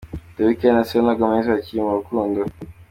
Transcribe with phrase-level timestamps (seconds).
[0.37, 2.39] The weekend na Selena Gomez bakiri mu rukundo.